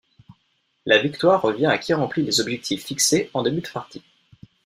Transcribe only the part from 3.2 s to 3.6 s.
en